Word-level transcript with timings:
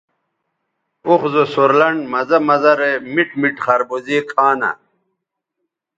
اوخ 1.07 1.21
زو 1.33 1.43
سور 1.53 1.71
لنڈ 1.79 1.99
مزہ 2.11 2.37
مزہ 2.47 2.73
رے 2.79 2.91
میٹ 3.13 3.29
میٹ 3.41 3.55
خربوزے 3.65 4.17
کھانہ 4.31 4.71